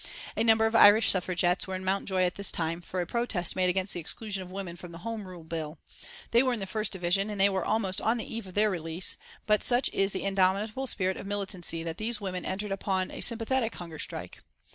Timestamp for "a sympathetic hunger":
13.11-13.99